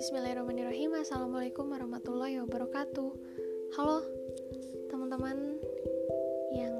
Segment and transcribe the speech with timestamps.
[0.00, 0.96] Bismillahirrahmanirrahim.
[0.96, 3.12] Assalamualaikum warahmatullahi wabarakatuh.
[3.76, 4.00] Halo
[4.88, 5.60] teman-teman
[6.56, 6.72] yang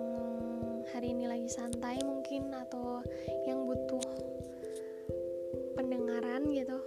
[0.88, 3.04] hari ini lagi santai mungkin Atau
[3.44, 4.00] yang butuh
[5.76, 6.80] pendengaran gitu.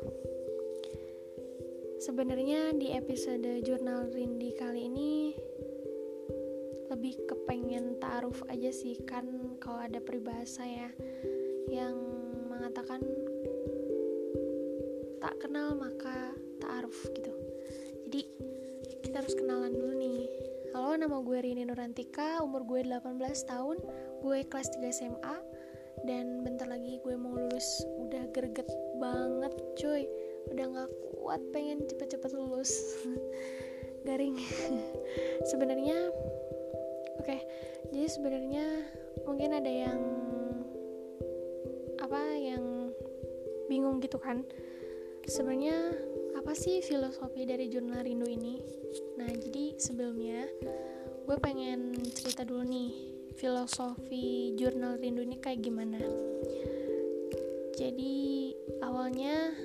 [2.02, 5.38] Sebenarnya di episode Jurnal Rindi kali ini
[6.90, 10.90] Lebih kepengen taruh aja sih Kan kalau ada peribahasa ya
[11.70, 11.94] Yang
[12.50, 13.52] mengatakan tak
[15.44, 16.32] kenal maka
[16.64, 17.36] ta'aruf gitu.
[18.08, 18.22] Jadi
[19.04, 20.32] kita harus kenalan dulu nih.
[20.72, 23.20] Halo nama gue Rini Nurantika umur gue 18
[23.52, 23.78] tahun
[24.24, 25.36] gue kelas 3 SMA
[26.08, 27.84] dan bentar lagi gue mau lulus.
[28.08, 28.72] Udah greget
[29.04, 30.08] banget cuy.
[30.48, 32.72] Udah gak kuat pengen cepet-cepet lulus.
[34.08, 34.40] Garing.
[35.52, 36.08] Sebenarnya
[37.20, 37.28] oke.
[37.28, 37.44] Okay,
[37.91, 38.66] jadi sebenarnya
[39.28, 40.00] mungkin ada yang
[42.00, 42.96] apa yang
[43.68, 44.48] bingung gitu kan
[45.24, 45.77] sebenarnya
[46.35, 48.60] apa sih filosofi dari jurnal rindu ini?
[49.16, 50.43] Nah, jadi sebelumnya
[51.24, 52.91] gue pengen cerita dulu nih
[53.40, 55.99] filosofi jurnal rindu ini kayak gimana.
[57.74, 59.55] Jadi awalnya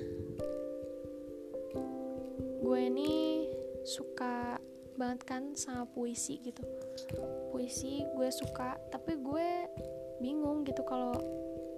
[2.63, 3.45] gue ini
[3.83, 4.57] suka
[4.95, 6.63] banget kan sama puisi gitu.
[7.51, 9.49] Puisi gue suka, tapi gue
[10.23, 11.15] bingung gitu kalau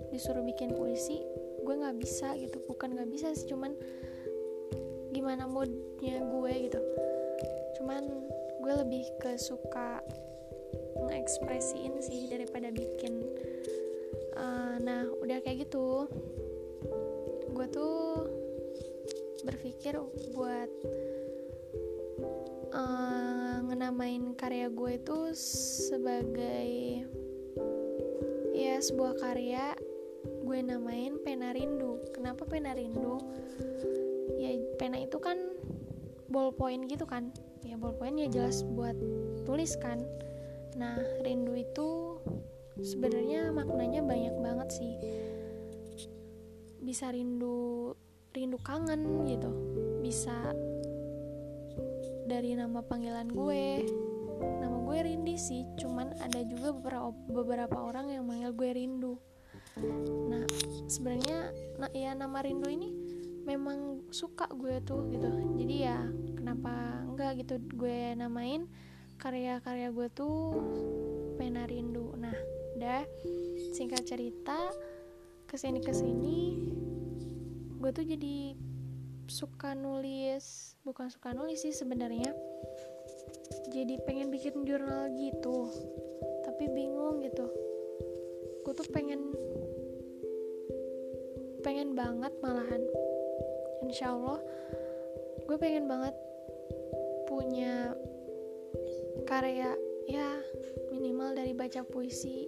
[0.09, 1.21] disuruh bikin puisi
[1.61, 3.77] gue nggak bisa gitu bukan nggak bisa sih cuman
[5.11, 6.79] gimana moodnya gue gitu.
[7.79, 8.03] Cuman
[8.61, 9.99] gue lebih ke suka
[11.01, 13.25] ngekspresiin sih daripada bikin
[14.37, 16.05] uh, nah udah kayak gitu
[17.51, 18.29] gue tuh
[19.41, 19.97] berpikir
[20.37, 20.69] buat
[22.71, 25.19] uh, ngenamain karya gue itu
[25.89, 26.69] sebagai
[28.53, 29.73] ya sebuah karya
[30.41, 32.01] gue namain pena rindu.
[32.11, 33.21] Kenapa pena rindu?
[34.41, 35.37] Ya pena itu kan
[36.27, 37.29] ballpoint gitu kan.
[37.61, 38.97] Ya ballpoint ya jelas buat
[39.45, 40.01] tulis kan.
[40.75, 42.17] Nah rindu itu
[42.81, 44.93] sebenarnya maknanya banyak banget sih.
[46.81, 47.93] Bisa rindu
[48.33, 49.51] rindu kangen gitu.
[50.01, 50.33] Bisa
[52.25, 53.85] dari nama panggilan gue.
[54.41, 59.21] Nama gue Rindi sih cuman ada juga beberapa beberapa orang yang manggil gue Rindu
[60.27, 60.43] nah
[60.91, 62.89] sebenarnya nah, ya nama rindu ini
[63.47, 65.29] memang suka gue tuh gitu.
[65.57, 65.97] Jadi ya
[66.37, 68.69] kenapa enggak gitu gue namain
[69.17, 70.57] karya-karya gue tuh
[71.37, 72.33] pena rindu nah
[72.77, 73.05] udah
[73.77, 74.57] singkat cerita
[75.45, 76.39] ke sini ke sini
[77.77, 78.57] gue tuh jadi
[79.29, 82.33] suka nulis bukan suka nulis sih sebenarnya
[83.71, 85.71] jadi pengen bikin jurnal gitu.
[86.43, 87.47] Tapi bingung gitu
[88.61, 89.33] gue tuh pengen
[91.61, 92.81] pengen banget malahan.
[93.85, 94.39] Insya Allah
[95.45, 96.15] gue pengen banget
[97.27, 97.91] punya
[99.27, 99.75] karya
[100.07, 100.39] ya
[100.91, 102.47] minimal dari baca puisi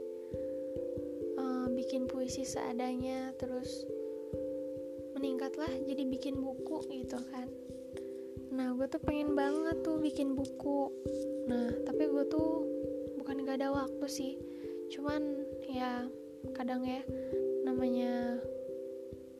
[1.35, 3.88] uh, bikin puisi seadanya terus
[5.16, 7.47] meningkatlah jadi bikin buku gitu kan.
[8.53, 10.91] Nah gue tuh pengen banget tuh bikin buku.
[11.47, 12.68] Nah tapi gue tuh
[13.19, 14.34] bukan gak ada waktu sih.
[14.91, 15.42] Cuman
[15.73, 16.06] ya
[16.53, 17.01] kadang ya
[17.66, 18.38] namanya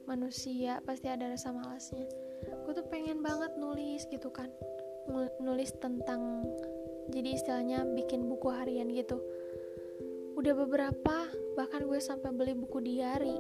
[0.10, 2.10] manusia pasti ada rasa malasnya.
[2.66, 4.50] Gue tuh pengen banget nulis gitu kan.
[5.38, 6.50] Nulis tentang
[7.14, 9.22] jadi istilahnya bikin buku harian gitu.
[10.34, 13.38] Udah beberapa bahkan gue sampai beli buku diary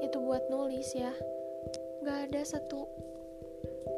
[0.00, 1.12] itu buat nulis ya.
[2.00, 2.88] Gak ada satu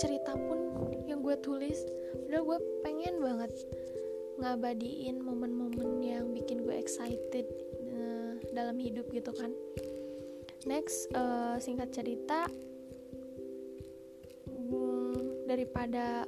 [0.03, 0.59] cerita pun
[1.07, 1.87] yang gue tulis.
[2.27, 3.55] Udah gue pengen banget
[4.43, 7.47] ngabadiin momen-momen yang bikin gue excited
[8.59, 9.55] dalam hidup gitu kan.
[10.67, 12.51] Next uh, singkat cerita
[14.51, 16.27] um, daripada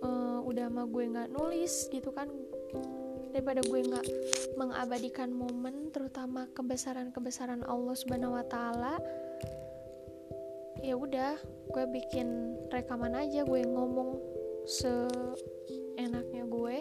[0.00, 2.32] uh, udah mah gue nggak nulis gitu kan
[3.34, 4.06] daripada gue nggak
[4.54, 8.94] mengabadikan momen terutama kebesaran-kebesaran Allah Subhanahu Wa Taala
[10.78, 11.34] ya udah
[11.74, 14.20] gue bikin rekaman aja gue ngomong
[14.68, 16.76] seenaknya gue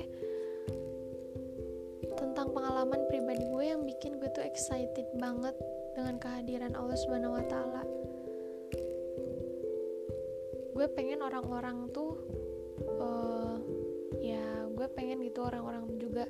[2.63, 5.51] pengalaman pribadi gue yang bikin gue tuh excited banget
[5.99, 7.83] dengan kehadiran Allah Subhanahu wa taala.
[10.71, 12.23] Gue pengen orang-orang tuh
[13.03, 13.59] uh,
[14.23, 16.23] ya gue pengen gitu orang-orang juga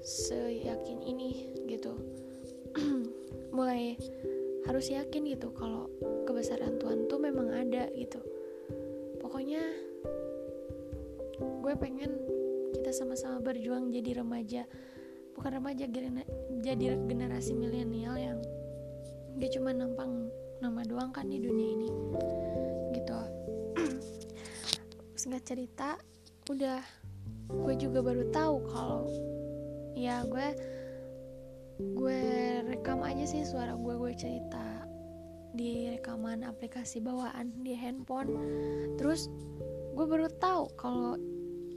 [0.00, 1.92] seyakin ini gitu.
[3.56, 4.00] Mulai
[4.64, 5.92] harus yakin gitu kalau
[6.24, 8.24] kebesaran Tuhan tuh memang ada gitu.
[9.20, 9.60] Pokoknya
[11.36, 12.16] gue pengen
[12.80, 14.64] kita sama-sama berjuang jadi remaja
[15.36, 15.84] bukan remaja
[16.62, 18.38] jadi generasi milenial yang
[19.36, 20.28] dia cuma nampang
[20.62, 21.88] nama doang kan di dunia ini
[22.94, 23.18] gitu.
[25.18, 25.88] Singkat cerita
[26.50, 26.78] udah
[27.50, 29.02] gue juga baru tahu kalau
[29.98, 30.48] ya gue
[31.98, 32.20] gue
[32.70, 34.86] rekam aja sih suara gue gue cerita
[35.52, 38.30] di rekaman aplikasi bawaan di handphone.
[38.96, 39.28] Terus
[39.92, 41.18] gue baru tahu kalau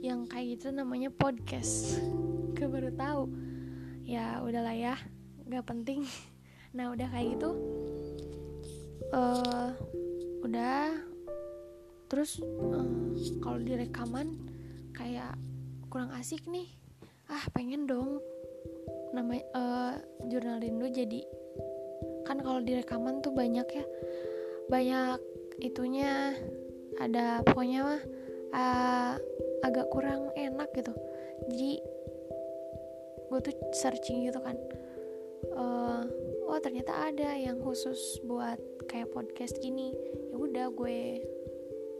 [0.00, 2.00] yang kayak gitu namanya podcast.
[2.56, 3.28] Gue baru tahu
[4.06, 4.94] ya udahlah ya.
[5.44, 6.06] Nggak penting.
[6.76, 7.56] Nah udah kayak gitu
[9.12, 9.70] uh,
[10.42, 10.92] udah.
[12.06, 12.86] Terus uh,
[13.42, 14.38] kalau di rekaman
[14.94, 15.34] kayak
[15.90, 16.70] kurang asik nih.
[17.26, 18.22] Ah pengen dong
[19.10, 19.94] nama uh,
[20.28, 21.24] jurnal rindu jadi
[22.26, 23.84] kan kalau di rekaman tuh banyak ya.
[24.70, 25.18] Banyak
[25.62, 26.34] itunya.
[26.96, 28.02] Ada pokoknya mah
[28.56, 29.12] uh,
[29.66, 30.94] agak kurang enak gitu.
[31.50, 31.95] Jadi
[33.30, 34.56] gue tuh searching gitu kan.
[35.52, 36.02] Uh,
[36.48, 39.92] oh ternyata ada yang khusus buat kayak podcast gini.
[40.32, 41.22] Ya udah gue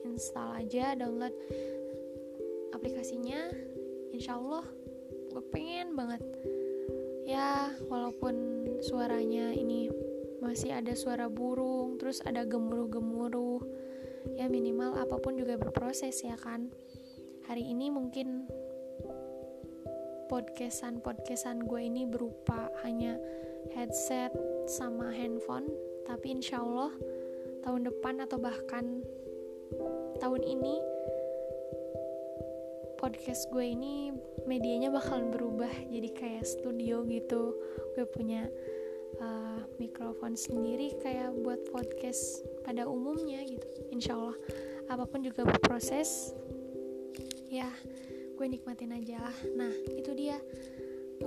[0.07, 1.35] install aja download
[2.73, 3.51] aplikasinya.
[4.15, 4.65] Insyaallah
[5.35, 6.23] gue pengen banget.
[7.27, 8.35] Ya walaupun
[8.87, 9.91] suaranya ini
[10.39, 13.61] masih ada suara burung terus ada gemuruh-gemuruh.
[14.39, 16.71] Ya minimal apa pun juga berproses ya kan.
[17.47, 18.47] Hari ini mungkin
[20.27, 23.15] podcastan podcastan gue ini berupa hanya
[23.71, 24.35] headset
[24.67, 25.71] sama handphone
[26.03, 26.91] tapi insya Allah
[27.63, 29.07] tahun depan atau bahkan
[30.19, 30.83] tahun ini
[32.99, 34.11] podcast gue ini
[34.51, 37.55] medianya bakalan berubah jadi kayak studio gitu.
[37.95, 38.49] Gue punya
[39.21, 43.67] uh, mikrofon sendiri kayak buat podcast pada umumnya gitu.
[43.95, 44.37] Insya Allah
[44.91, 46.35] apa pun juga berproses
[47.47, 47.71] ya
[48.37, 49.39] gue nikmatin aja lah.
[49.57, 50.37] Nah itu dia.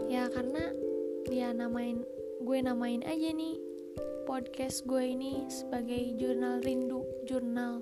[0.05, 0.69] Ya karena
[1.33, 2.05] ya namain
[2.39, 3.57] gue namain aja nih
[4.29, 7.81] podcast gue ini sebagai jurnal rindu jurnal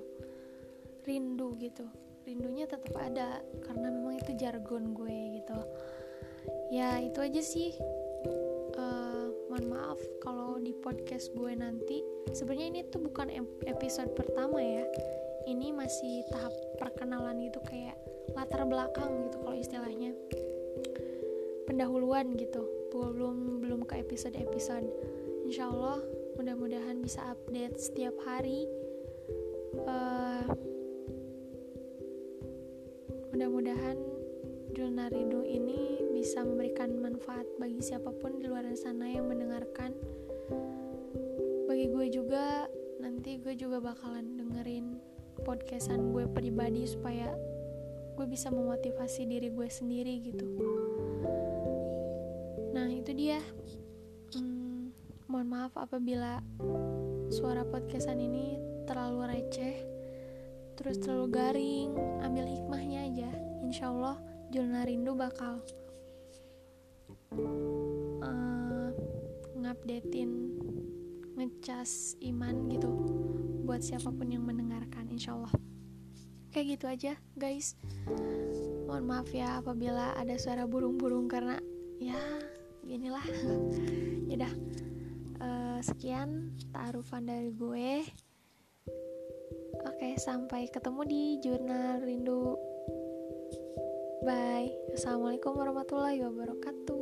[1.04, 1.84] rindu gitu.
[2.24, 5.58] Rindunya tetap ada karena memang itu jargon gue gitu.
[6.72, 7.76] Ya itu aja sih.
[9.48, 12.04] Mohon maaf kalau di podcast gue nanti.
[12.36, 13.32] Sebenarnya ini tuh bukan
[13.64, 14.84] episode pertama ya.
[15.48, 17.96] Ini masih tahap perkenalan gitu kayak
[18.36, 20.12] latar belakang gitu kalau istilahnya.
[21.68, 22.64] Pendahuluan gitu.
[22.92, 24.88] Belum belum ke episode episode
[25.48, 26.04] insyaallah
[26.36, 28.68] mudah-mudahan bisa update setiap hari.
[29.88, 30.44] Uh,
[33.32, 33.96] mudah-mudahan
[34.76, 39.96] Jurnal Rindu ini bisa memberikan manfaat bagi siapa pun di luar sana yang mendengarkan.
[41.64, 42.68] Bagi gue juga
[43.00, 45.00] nanti gue juga bakalan dengerin
[45.48, 47.32] podcastan gue pribadi supaya
[48.18, 50.42] gue bisa memotivasi diri gue sendiri gitu.
[52.74, 53.38] Nah itu dia.
[54.34, 54.90] Hmm,
[55.30, 56.42] mohon maaf apabila
[57.30, 58.58] suara podcastan ini
[58.90, 59.86] terlalu receh
[60.74, 61.94] terus terlalu garing.
[62.26, 63.30] Ambil hikmahnya aja.
[63.62, 64.18] Insya Allah
[64.50, 65.62] Jurnal Rindu bakal
[68.18, 68.90] uh,
[69.54, 70.58] ngupdatein
[71.38, 72.90] ngecas iman gitu
[73.62, 75.54] buat siapa pun yang mendengarkan insya Allah
[76.58, 77.78] kayak gitu aja guys.
[78.90, 81.54] Mohon maaf ya apabila ada suara burung-burung karena
[82.02, 82.18] ya
[82.82, 83.22] ginilah
[84.34, 84.50] ya
[85.38, 88.02] uh, sekian taarufan dari gue.
[89.86, 92.58] Oke sampai ketemu di jurnal rindu.
[94.26, 94.74] Bye.
[94.98, 96.97] Assalamualaikum warahmatullahi wabarakatuh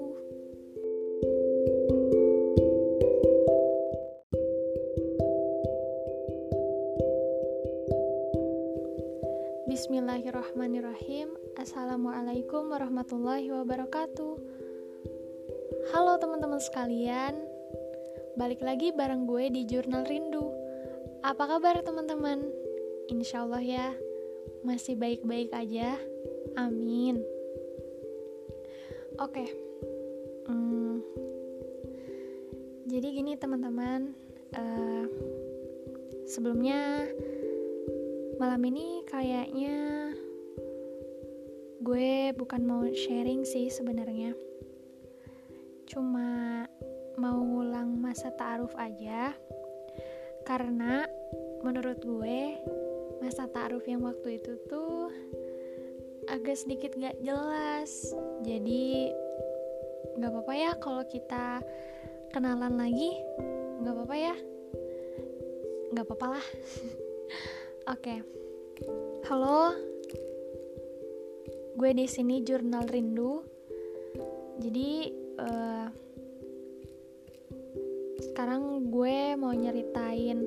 [10.37, 11.33] Bismillahirrahmanirrahim.
[11.57, 14.37] Assalamualaikum warahmatullahi wabarakatuh.
[15.97, 17.40] Halo teman-teman sekalian.
[18.37, 20.45] Balik lagi bareng gue di Jurnal Rindu.
[21.25, 22.45] Apa kabar teman-teman?
[23.09, 23.87] Insya Allah ya
[24.61, 25.97] Masih baik-baik aja.
[26.61, 27.16] Amin.
[29.16, 29.49] Oke.
[30.52, 31.00] Hmm,
[32.85, 34.12] Jadi gini teman-teman
[34.52, 35.05] uh,
[36.28, 37.09] Sebelumnya
[38.37, 40.06] malam ini kayaknya
[41.87, 44.35] gue bukan mau sharing sih sebenarnya
[45.87, 46.66] cuma
[47.14, 49.31] mau ngulang masa ta'aruf aja
[50.43, 51.07] karena
[51.62, 52.59] menurut gue
[53.23, 55.14] masa ta'aruf yang waktu itu tuh
[56.26, 58.11] agak sedikit gak jelas
[58.43, 59.14] jadi
[60.19, 61.62] gak apa-apa ya kalau kita
[62.35, 63.14] kenalan lagi
[63.87, 64.35] gak apa-apa ya
[65.95, 66.47] gak apa-apa lah
[67.87, 68.19] Oke.
[68.19, 68.19] Okay.
[69.31, 69.96] Halo.
[71.76, 73.45] Gue di sini Jurnal Rindu.
[74.56, 75.88] Jadi uh,
[78.33, 80.40] sekarang gue mau nyeritain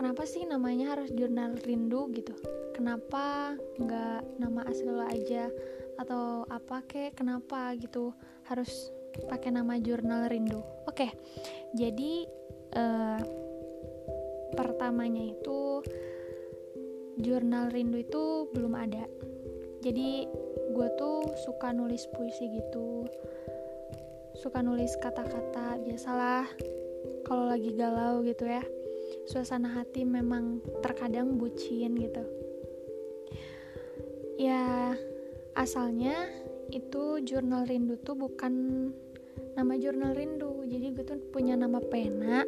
[0.00, 2.32] kenapa sih namanya harus jurnal rindu gitu.
[2.72, 5.52] Kenapa nggak nama asli lo aja?
[6.00, 8.16] Atau apa kek kenapa gitu
[8.48, 8.88] harus
[9.28, 10.64] pakai nama jurnal rindu?
[10.88, 11.12] Oke
[11.74, 12.24] jadi
[12.78, 13.20] uh,
[14.54, 15.82] pertamanya itu
[17.18, 19.04] jurnal rindu itu belum ada.
[19.82, 20.24] Jadi
[20.74, 23.06] gue tuh suka nulis puisi gitu.
[24.34, 26.50] Suka nulis kata-kata biasalah
[27.22, 28.66] kalau lagi galau gitu ya.
[29.30, 32.24] Suasana hati memang terkadang bucin gitu.
[34.34, 34.98] Ya
[35.54, 36.26] asalnya
[36.74, 38.52] itu jurnal rindu tuh bukan
[39.54, 40.66] nama jurnal rindu.
[40.66, 42.42] Jadi gue tuh punya nama pena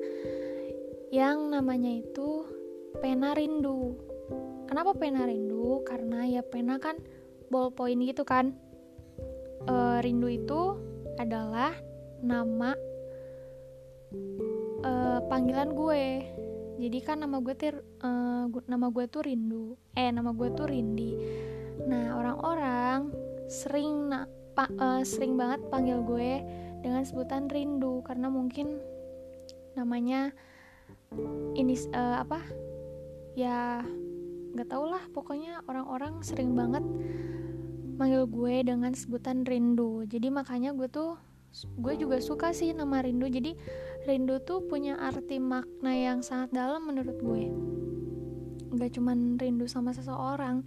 [1.15, 2.43] yang namanya itu
[2.99, 3.95] pena rindu.
[4.67, 5.87] Kenapa pena rindu?
[5.87, 6.99] Karena ya pena kan
[7.49, 8.55] ballpoint gitu kan.
[9.67, 9.75] E,
[10.05, 10.77] rindu itu
[11.17, 11.73] adalah
[12.21, 12.75] nama
[14.83, 14.93] e,
[15.27, 16.05] panggilan gue.
[16.77, 18.11] Jadi kan nama gue tir e,
[18.69, 19.79] nama gue tuh rindu.
[19.97, 21.17] Eh nama gue tuh rindi.
[21.87, 23.15] Nah orang-orang
[23.47, 24.27] sering na,
[24.57, 26.43] pa, uh, sering banget panggil gue
[26.83, 28.81] dengan sebutan rindu karena mungkin
[29.79, 30.35] namanya
[31.55, 32.41] ini uh, apa?
[33.37, 33.85] Ya
[34.57, 36.81] nggak tau lah pokoknya orang-orang sering banget
[38.01, 40.09] manggil gue dengan sebutan rindu.
[40.09, 41.21] Jadi makanya gue tuh
[41.81, 43.29] gue juga suka sih nama rindu.
[43.29, 43.53] Jadi
[44.09, 47.53] rindu tuh punya arti makna yang sangat dalam menurut gue.
[48.73, 50.65] Nggak cuman rindu sama seseorang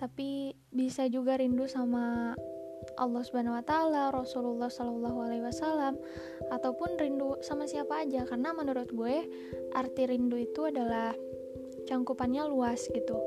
[0.00, 2.32] tapi bisa juga rindu sama
[2.96, 6.00] Allah Subhanahu wa taala, Rasulullah Shallallahu alaihi wasallam
[6.48, 8.24] ataupun rindu sama siapa aja.
[8.24, 9.28] Karena menurut gue
[9.76, 11.12] arti rindu itu adalah
[11.84, 13.20] cangkupannya luas gitu.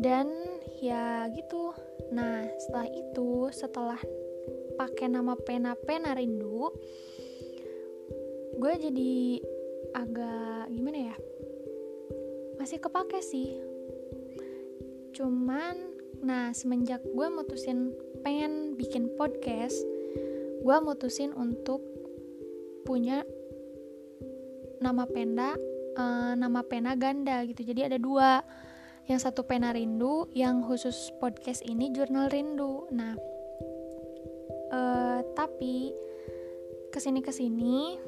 [0.00, 0.32] Dan
[0.80, 1.76] ya gitu.
[2.16, 4.00] Nah, setelah itu setelah
[4.80, 6.72] pakai nama pena-pena rindu
[8.60, 9.40] gue jadi
[9.92, 11.16] agak gimana ya?
[12.56, 13.70] Masih kepake sih
[15.20, 15.76] cuman
[16.24, 17.92] nah semenjak gue mutusin
[18.24, 19.76] pengen bikin podcast
[20.64, 21.84] gue mutusin untuk
[22.88, 23.24] punya
[24.80, 25.56] nama pena
[26.00, 28.40] uh, nama pena ganda gitu jadi ada dua
[29.10, 32.86] yang satu pena rindu yang khusus podcast ini jurnal rindu.
[32.94, 33.18] Nah
[34.70, 35.90] uh, tapi
[36.94, 37.98] ke sini ke sini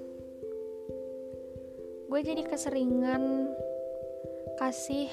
[2.07, 3.51] gue jadi keseringan
[4.63, 5.11] kasih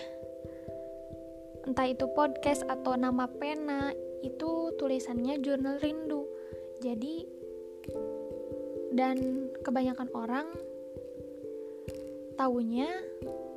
[1.65, 3.89] entah itu podcast atau nama pena
[4.21, 6.29] itu tulisannya jurnal rindu.
[6.85, 7.25] Jadi
[8.93, 10.53] dan kebanyakan orang
[12.37, 12.93] taunya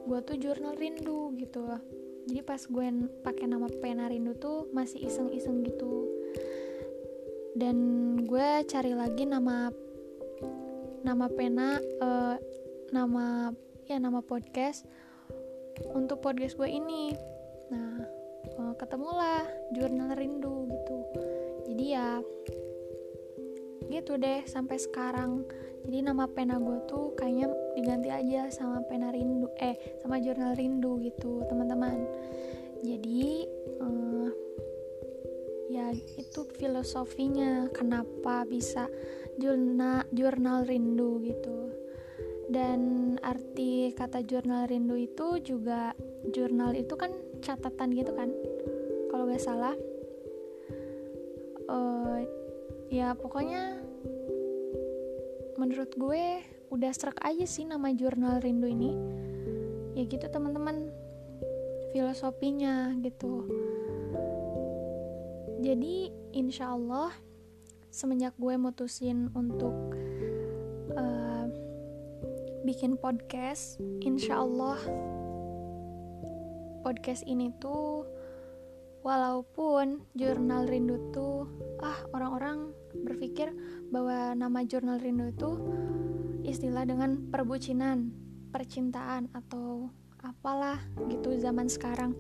[0.08, 1.60] gue tuh jurnal rindu gitu
[2.26, 2.87] jadi pas gue
[3.26, 6.07] pakai nama pena rindu tuh masih iseng-iseng gitu.
[7.59, 7.76] Dan
[8.25, 9.69] gue cari lagi nama
[11.02, 12.38] nama pena uh,
[12.95, 13.50] nama
[13.91, 14.87] ya nama podcast
[15.93, 17.12] untuk podcast gue ini.
[17.75, 18.07] Nah
[18.59, 19.43] uh, ketemulah
[19.75, 20.99] jurnal rindu gitu.
[21.67, 22.23] Jadi ya
[23.92, 25.44] gitu deh sampai sekarang.
[25.82, 31.02] Jadi nama pena gue tuh kayaknya diganti aja sama pena rindu eh sama jurnal rindu
[31.02, 32.06] gitu teman-teman.
[32.80, 33.46] Jadi
[33.82, 34.30] uh,
[35.68, 38.87] ya itu filosofinya kenapa bisa
[39.37, 41.75] jurnal jurnal rindu gitu.
[42.52, 42.80] Dan
[43.25, 45.96] arti kata jurnal rindu itu juga
[46.30, 47.11] jurnal itu kan
[47.42, 48.30] catatan gitu kan
[49.11, 49.75] kalau gak salah.
[51.66, 52.22] Uh,
[52.92, 53.81] ya pokoknya
[55.61, 58.92] menurut gue udah serak aja sih nama jurnal rindu ini.
[59.99, 60.88] Ya gitu teman-teman.
[61.92, 63.44] Filosofinya gitu.
[65.62, 67.12] Jadi insya Allah
[67.92, 69.92] semenjak gue mutusin untuk
[70.97, 71.47] uh,
[72.64, 74.80] bikin podcast insya Allah
[76.80, 78.09] podcast ini tuh
[79.04, 81.44] walaupun jurnal rindu tuh
[81.85, 82.73] ah orang-orang
[83.04, 83.52] berpikir
[83.92, 85.50] bahwa nama jurnal rindu itu
[86.49, 88.08] istilah dengan perbucinan,
[88.50, 89.92] percintaan atau
[90.25, 90.80] apalah
[91.12, 92.16] gitu zaman sekarang.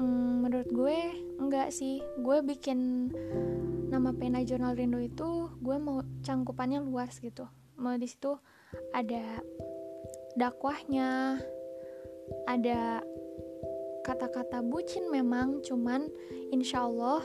[0.00, 0.98] Hmm, menurut gue
[1.36, 3.12] enggak sih, gue bikin
[3.92, 7.44] nama pena jurnal rindu itu gue mau cangkupannya luas gitu.
[7.76, 8.34] Mau di situ
[8.96, 9.44] ada
[10.34, 11.38] dakwahnya,
[12.48, 13.04] ada
[14.08, 16.08] kata-kata bucin memang cuman
[16.48, 17.20] insya Allah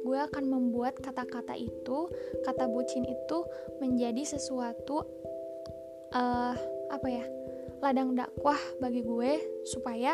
[0.00, 2.08] gue akan membuat kata-kata itu
[2.44, 3.44] kata bucin itu
[3.78, 5.04] menjadi sesuatu
[6.16, 6.54] uh,
[6.90, 7.24] apa ya
[7.80, 10.12] ladang dakwah bagi gue supaya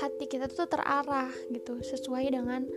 [0.00, 2.68] hati kita tuh terarah gitu sesuai dengan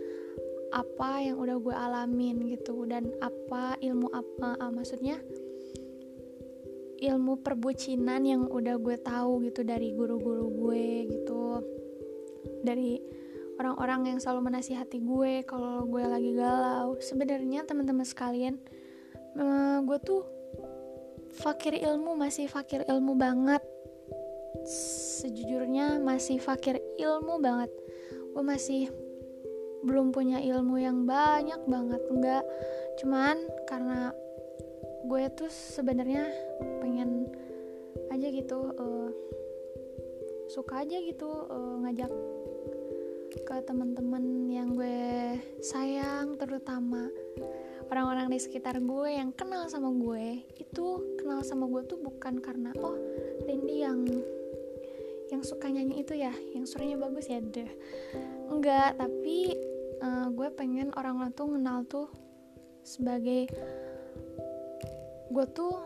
[0.70, 5.18] apa yang udah gue alamin gitu dan apa ilmu apa uh, maksudnya
[7.00, 11.44] ilmu perbucinan yang udah gue tahu gitu dari guru-guru gue gitu
[12.60, 13.00] dari
[13.60, 16.96] orang-orang yang selalu menasihati gue kalau gue lagi galau.
[16.96, 18.56] Sebenarnya teman-teman sekalian
[19.36, 20.24] uh, gue tuh
[21.44, 23.60] fakir ilmu masih fakir ilmu banget.
[25.20, 27.68] Sejujurnya masih fakir ilmu banget.
[28.32, 28.88] Gue masih
[29.84, 32.44] belum punya ilmu yang banyak banget enggak.
[32.96, 34.16] Cuman karena
[35.04, 36.24] gue tuh sebenarnya
[36.80, 37.28] pengen
[38.08, 39.08] aja gitu uh,
[40.48, 42.10] suka aja gitu uh, ngajak
[43.30, 47.06] ke teman-teman yang gue sayang terutama
[47.86, 50.42] orang-orang di sekitar gue yang kenal sama gue.
[50.58, 52.98] Itu kenal sama gue tuh bukan karena oh
[53.46, 54.02] Rindy yang
[55.30, 57.70] yang suka nyanyi itu ya yang suaranya bagus ya deh.
[58.50, 59.54] Enggak tapi
[60.02, 62.08] uh, gue pengen orang-orang tuh kenal tuh
[62.82, 63.46] sebagai
[65.30, 65.78] gue tuh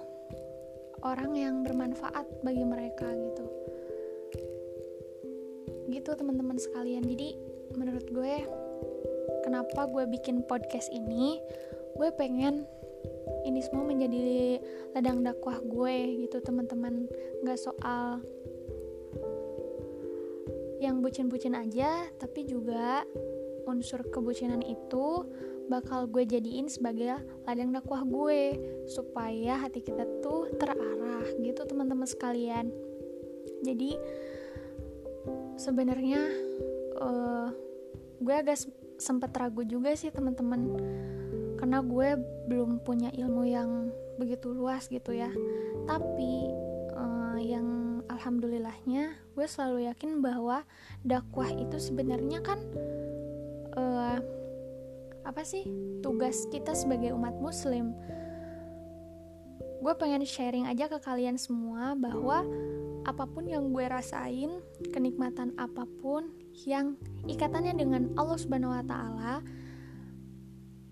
[1.04, 3.63] orang yang bermanfaat bagi mereka gitu
[5.94, 7.06] gitu teman-teman sekalian.
[7.06, 7.38] Jadi
[7.78, 8.34] menurut gue
[9.46, 11.38] kenapa gue bikin podcast ini?
[11.94, 12.66] Gue pengen
[13.46, 14.58] ini semua menjadi
[14.96, 17.06] ladang dakwah gue gitu teman-teman.
[17.46, 18.24] Nggak soal
[20.82, 23.08] yang bucin-bucin aja tapi juga
[23.64, 25.24] unsur kebucinan itu
[25.64, 32.68] bakal gue jadiin sebagai ladang dakwah gue supaya hati kita tuh terarah gitu teman-teman sekalian.
[33.64, 33.96] Jadi
[35.64, 36.20] sebenarnya
[37.00, 37.48] uh,
[38.20, 38.60] gue agak
[39.00, 40.76] sempet ragu juga sih teman-teman.
[41.56, 42.20] Karena gue
[42.52, 43.88] belum punya ilmu yang
[44.20, 45.32] begitu luas gitu ya.
[45.88, 46.32] Tapi
[46.92, 50.62] uh, yang alhamdulillahnya gue selalu yakin bahwa
[51.00, 52.60] dakwah itu sebenarnya kan
[53.74, 54.20] uh,
[55.24, 55.64] apa sih
[56.04, 57.96] tugas kita sebagai umat muslim.
[59.80, 62.44] Gue pengen sharing aja ke kalian semua bahwa
[63.04, 66.32] apa pun yang gue rasain kenikmatan apa pun
[66.64, 66.96] yang
[67.28, 69.34] ikatannya dengan Allah Subhanahu Wa Taala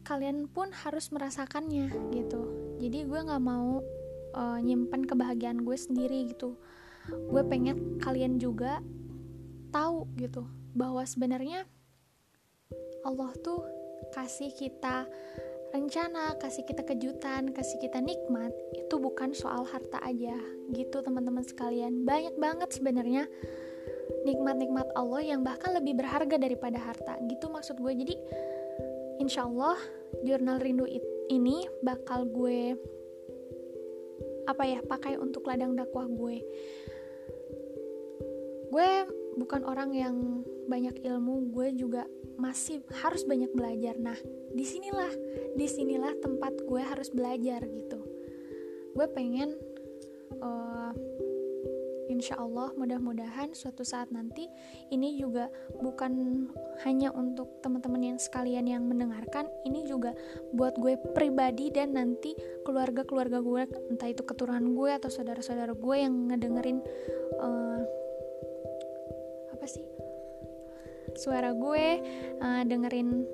[0.02, 2.42] kalian pun harus merasakannya gitu.
[2.82, 3.80] Jadi gue nggak mau
[4.34, 6.58] uh, nyimpan kebahagiaan gue sendiri gitu.
[7.08, 8.82] Gue pengen kalian juga
[9.72, 10.44] tahu gitu
[10.76, 11.64] bahwa sebenarnya
[13.02, 13.64] Allah tuh
[14.12, 15.08] kasih kita
[15.72, 20.36] rencana, kasih kita kejutan, kasih kita nikmat, itu bukan soal harta aja.
[20.70, 22.04] Gitu teman-teman sekalian.
[22.04, 23.24] Banyak banget sebenarnya
[24.28, 27.16] nikmat-nikmat Allah yang bahkan lebih berharga daripada harta.
[27.24, 27.92] Gitu maksud gue.
[27.96, 28.14] Jadi
[29.18, 29.80] insya Allah
[30.22, 30.84] jurnal rindu
[31.32, 32.76] ini bakal gue
[34.42, 36.36] apa ya pakai untuk ladang dakwah gue.
[38.72, 38.90] Gue
[39.36, 40.16] bukan orang yang
[40.68, 42.04] banyak ilmu, gue juga
[42.36, 43.96] masih harus banyak belajar.
[43.98, 44.16] Nah,
[44.52, 45.12] di sinilah,
[45.56, 48.00] di sinilah tempat gue harus belajar gitu.
[48.92, 49.56] Gue pengen,
[50.40, 50.92] uh,
[52.12, 54.44] insya Allah mudah-mudahan suatu saat nanti
[54.92, 55.48] ini juga
[55.80, 56.44] bukan
[56.84, 60.12] hanya untuk teman-teman yang sekalian yang mendengarkan, ini juga
[60.52, 62.36] buat gue pribadi dan nanti
[62.68, 66.84] keluarga-keluarga gue, entah itu keturunan gue atau saudara-saudara gue yang ngedengerin.
[67.40, 67.80] Uh,
[71.16, 71.86] suara gue
[72.40, 73.24] uh, dengerin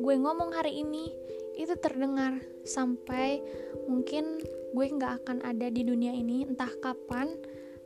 [0.00, 1.14] gue ngomong hari ini
[1.54, 3.38] itu terdengar sampai
[3.86, 4.42] mungkin
[4.74, 7.38] gue nggak akan ada di dunia ini entah kapan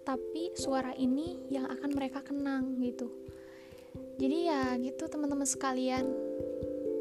[0.09, 3.13] tapi suara ini yang akan mereka kenang gitu.
[4.17, 6.09] Jadi ya gitu teman-teman sekalian.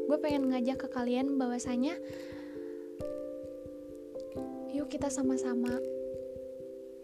[0.04, 1.96] Gue pengen ngajak ke kalian bahwasanya
[4.76, 5.72] yuk kita sama-sama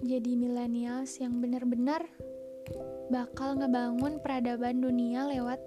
[0.04, 2.04] jadi millennials yang benar-benar
[3.12, 5.60] bakal ngebangun peradaban dunia lewat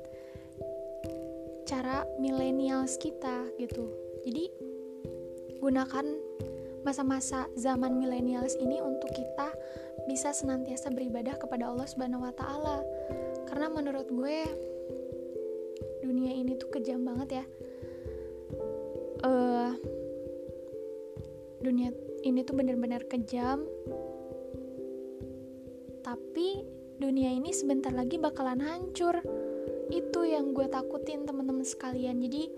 [1.67, 3.91] cara millennials kita gitu.
[4.23, 4.49] Jadi
[5.59, 6.05] gunakan
[6.87, 9.51] masa-masa zaman millennials ini untuk kita
[10.07, 12.79] bisa senantiasa beribadah kepada Allah Subhanahu wa taala.
[13.51, 14.37] Karena menurut gue
[15.99, 17.45] dunia ini tuh kejam banget ya.
[19.27, 19.75] Uh,
[21.59, 21.91] dunia
[22.23, 23.67] ini tuh bener-bener kejam.
[26.97, 29.21] Dunia ini sebentar lagi bakalan hancur.
[29.93, 32.17] Itu yang gue takutin teman-teman sekalian.
[32.25, 32.49] Jadi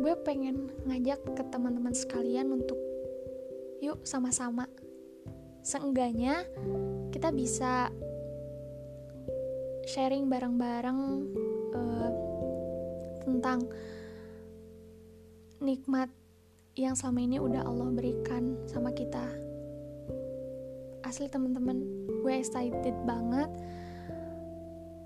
[0.00, 2.80] gue pengen ngajak ke teman-teman sekalian untuk
[3.84, 4.64] yuk sama-sama.
[5.60, 6.48] Seenggaknya
[7.12, 7.92] kita bisa
[9.84, 11.00] sharing bareng-bareng
[11.76, 12.10] uh,
[13.28, 13.68] tentang
[15.60, 16.08] nikmat
[16.80, 19.49] yang selama ini udah Allah berikan sama kita
[21.10, 21.82] asli teman-teman
[22.22, 23.50] gue excited banget.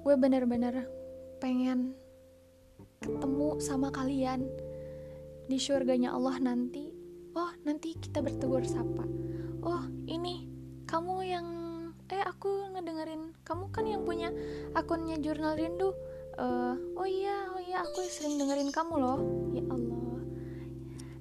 [0.04, 0.84] Gue bener-bener
[1.40, 1.96] pengen
[3.00, 4.44] ketemu sama kalian
[5.48, 6.92] di surganya Allah nanti.
[7.32, 9.08] Oh nanti kita bertegur sapa.
[9.64, 10.44] Oh ini
[10.84, 11.46] kamu yang
[12.12, 13.32] eh aku ngedengerin.
[13.40, 14.28] Kamu kan yang punya
[14.76, 15.96] akunnya jurnal rindu.
[16.36, 19.18] Uh, oh iya oh iya aku sering dengerin kamu loh.
[19.56, 20.20] Ya Allah.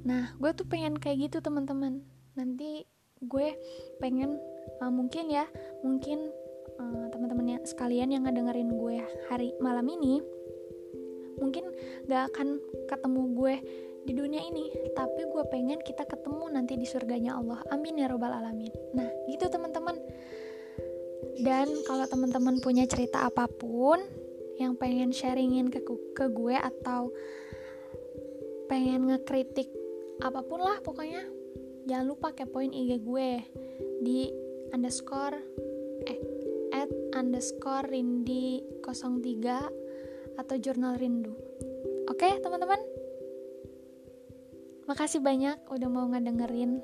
[0.03, 2.03] Nah gue tuh pengen kayak gitu teman-teman.
[2.35, 2.83] Nanti
[3.23, 3.47] gue
[4.03, 4.35] pengen
[4.81, 5.45] uh, mungkin ya
[5.81, 6.31] mungkin
[6.79, 8.97] uh, teman-teman yang sekalian yang ngedengerin gue
[9.29, 10.23] hari malam ini
[11.41, 11.65] mungkin
[12.07, 13.55] gak akan ketemu gue
[14.03, 17.63] di dunia ini tapi gue pengen kita ketemu nanti di surganya Allah.
[17.71, 18.71] Amin ya robbal alamin.
[18.93, 19.95] Nah gitu teman-teman.
[21.39, 24.03] Dan kalau teman-teman punya cerita apa pun
[24.59, 25.81] yang pengen sharingin ke,
[26.13, 27.09] ke gue atau
[28.69, 29.71] pengen ngekritik
[30.21, 31.25] apa pun lah pokoknya
[31.89, 33.29] jangan lupa kepoin IG gue
[34.03, 34.29] di
[34.73, 35.37] underscore
[36.09, 36.19] eh
[36.73, 41.31] at underscore rindi 03 atau jurnal rindu
[42.09, 42.81] oke okay, teman-teman
[44.83, 46.83] Makasih banyak udah mau ngedengerin.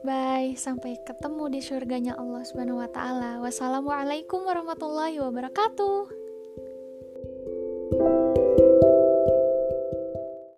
[0.00, 3.44] Bye, sampai ketemu di surganya Allah Subhanahu wa taala.
[3.44, 6.27] Wassalamualaikum warahmatullahi wabarakatuh.